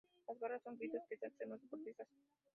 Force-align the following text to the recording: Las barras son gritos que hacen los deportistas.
Las 0.27 0.39
barras 0.39 0.63
son 0.63 0.79
gritos 0.79 0.99
que 1.07 1.13
hacen 1.23 1.49
los 1.49 1.61
deportistas. 1.61 2.07